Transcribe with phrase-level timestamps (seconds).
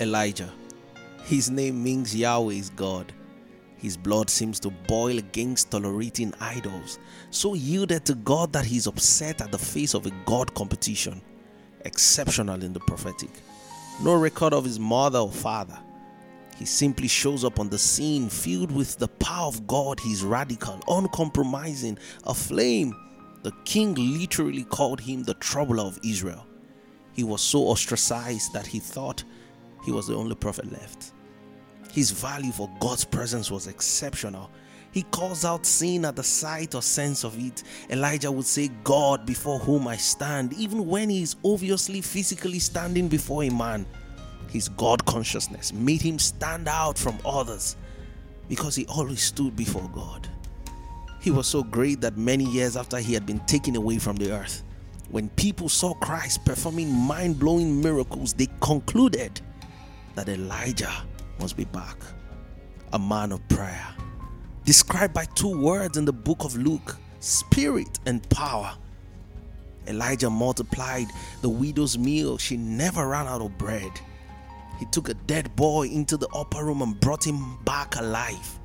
[0.00, 0.52] Elijah.
[1.24, 3.12] His name means Yahweh is God.
[3.76, 6.98] His blood seems to boil against tolerating idols,
[7.30, 11.20] so yielded to God that he's upset at the face of a God competition.
[11.84, 13.30] Exceptional in the prophetic.
[14.02, 15.78] No record of his mother or father.
[16.56, 20.00] He simply shows up on the scene filled with the power of God.
[20.00, 22.96] He's radical, uncompromising, aflame.
[23.42, 26.46] The king literally called him the troubler of Israel.
[27.12, 29.22] He was so ostracized that he thought
[29.88, 31.12] he was the only prophet left.
[31.92, 34.50] His value for God's presence was exceptional.
[34.92, 37.62] He calls out sin at the sight or sense of it.
[37.88, 43.08] Elijah would say, God before whom I stand, even when he is obviously physically standing
[43.08, 43.86] before a man.
[44.50, 47.78] His God consciousness made him stand out from others
[48.46, 50.28] because he always stood before God.
[51.22, 54.32] He was so great that many years after he had been taken away from the
[54.32, 54.62] earth,
[55.08, 59.40] when people saw Christ performing mind blowing miracles, they concluded
[60.18, 60.92] that Elijah
[61.38, 61.96] must be back.
[62.92, 63.86] A man of prayer,
[64.64, 68.76] described by two words in the book of Luke spirit and power.
[69.86, 71.06] Elijah multiplied
[71.40, 73.92] the widow's meal, she never ran out of bread.
[74.80, 78.58] He took a dead boy into the upper room and brought him back alive.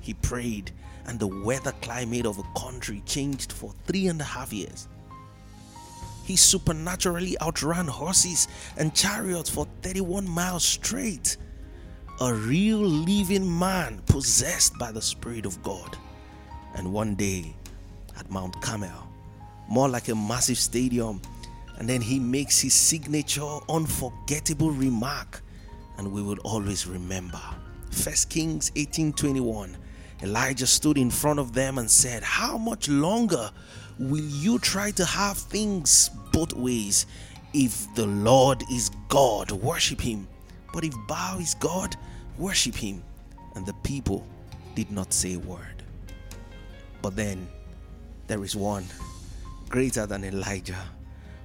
[0.00, 0.70] He prayed,
[1.04, 4.88] and the weather climate of a country changed for three and a half years.
[6.24, 11.36] He supernaturally outran horses and chariots for 31 miles straight.
[12.20, 15.96] A real living man possessed by the Spirit of God.
[16.74, 17.54] And one day
[18.18, 19.08] at Mount Carmel,
[19.68, 21.20] more like a massive stadium,
[21.78, 25.42] and then he makes his signature unforgettable remark
[25.98, 27.40] and we will always remember.
[27.90, 29.76] First Kings 18:21
[30.22, 33.50] Elijah stood in front of them and said, "How much longer
[34.10, 37.06] will you try to have things both ways?
[37.52, 40.26] If the Lord is God, worship him.
[40.72, 41.96] But if Baal is God,
[42.38, 43.02] worship him."
[43.54, 44.26] And the people
[44.74, 45.82] did not say a word.
[47.02, 47.48] But then
[48.26, 48.86] there is one
[49.68, 50.84] greater than Elijah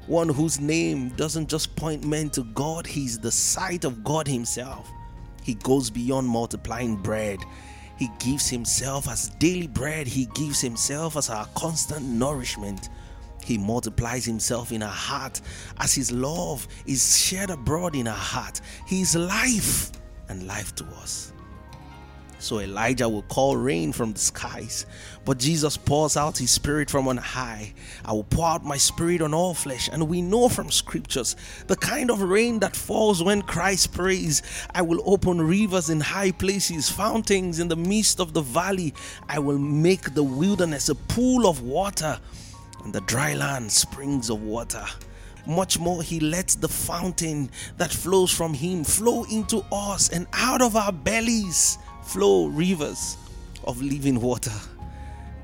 [0.07, 4.89] one whose name doesn't just point men to God, he's the sight of God himself.
[5.43, 7.39] He goes beyond multiplying bread.
[7.97, 12.89] He gives himself as daily bread, he gives himself as our constant nourishment.
[13.43, 15.41] He multiplies himself in our heart
[15.79, 18.61] as his love is shared abroad in our heart.
[18.85, 19.91] He is life
[20.29, 21.31] and life to us.
[22.39, 24.85] So Elijah will call rain from the skies.
[25.25, 27.73] But Jesus pours out his spirit from on high.
[28.05, 29.89] I will pour out my spirit on all flesh.
[29.91, 34.43] And we know from scriptures the kind of rain that falls when Christ prays.
[34.73, 38.93] I will open rivers in high places, fountains in the midst of the valley.
[39.27, 42.19] I will make the wilderness a pool of water,
[42.83, 44.85] and the dry land springs of water
[45.47, 50.61] much more he lets the fountain that flows from him flow into us and out
[50.61, 53.17] of our bellies flow rivers
[53.65, 54.53] of living water.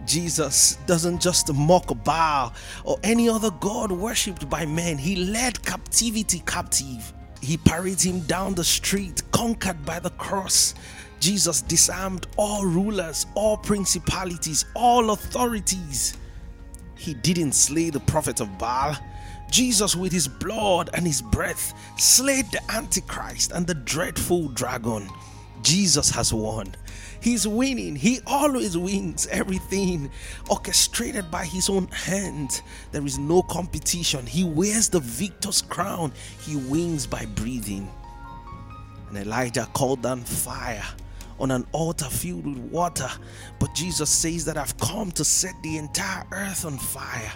[0.06, 2.54] Jesus doesn't just mock Baal
[2.84, 4.98] or any other god worshipped by men.
[4.98, 7.14] He led captivity captive.
[7.42, 10.74] He parried him down the street, conquered by the cross.
[11.20, 16.18] Jesus disarmed all rulers, all principalities, all authorities.
[16.96, 18.98] He didn't slay the prophet of Baal.
[19.52, 25.10] Jesus, with his blood and his breath, slayed the Antichrist and the dreadful dragon.
[25.64, 26.76] Jesus has won.
[27.22, 27.96] He's winning.
[27.96, 30.12] He always wins everything
[30.50, 32.62] orchestrated by his own hand.
[32.92, 34.26] There is no competition.
[34.26, 36.12] He wears the victor's crown.
[36.42, 37.90] He wins by breathing.
[39.08, 40.84] And Elijah called down fire
[41.40, 43.10] on an altar filled with water.
[43.60, 47.32] But Jesus says that I've come to set the entire earth on fire.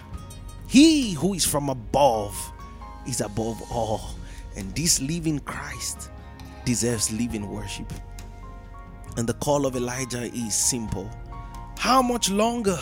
[0.68, 2.36] He who is from above
[3.06, 4.10] is above all.
[4.56, 6.10] And this living Christ
[6.64, 7.90] deserves living worship.
[9.18, 11.10] And the call of Elijah is simple
[11.76, 12.78] How much longer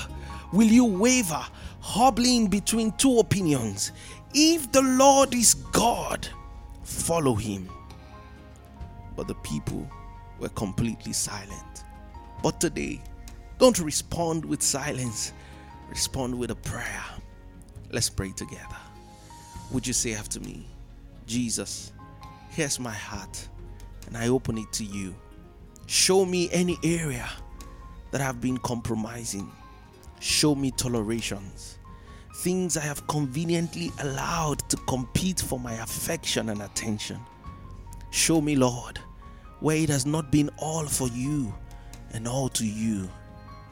[0.52, 1.42] will you waver,
[1.80, 3.92] hobbling between two opinions?
[4.34, 6.28] If the Lord is God,
[6.82, 7.70] follow him.
[9.16, 9.88] But the people
[10.38, 11.84] were completely silent.
[12.42, 13.00] But today,
[13.58, 15.32] don't respond with silence,
[15.88, 17.04] respond with a prayer.
[17.90, 18.76] Let's pray together.
[19.72, 20.66] Would you say after me,
[21.26, 21.94] Jesus,
[22.50, 23.48] here's my heart,
[24.06, 25.14] and I open it to you.
[25.86, 27.28] Show me any area
[28.10, 29.50] that I've been compromising.
[30.20, 31.78] Show me tolerations,
[32.36, 37.20] things I have conveniently allowed to compete for my affection and attention.
[38.10, 38.98] Show me, Lord,
[39.60, 41.54] where it has not been all for you
[42.12, 43.08] and all to you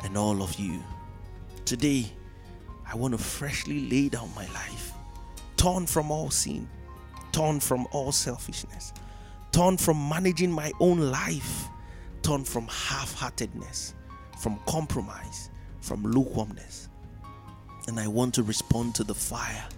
[0.03, 0.83] and all of you.
[1.65, 2.07] Today,
[2.87, 4.93] I want to freshly lay down my life,
[5.57, 6.69] torn from all sin,
[7.33, 8.93] torn from all selfishness
[9.55, 11.69] torn from managing my own life,
[12.25, 13.95] turn from half heartedness,
[14.41, 15.51] from compromise,
[15.81, 16.89] from lukewarmness.
[17.87, 19.69] And I want to respond to the fire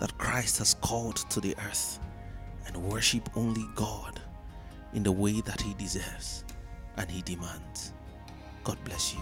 [0.00, 2.00] that Christ has called to the earth
[2.66, 4.20] and worship only God
[4.94, 6.44] in the way that He deserves
[6.96, 7.92] and He demands.
[8.64, 9.20] God bless you.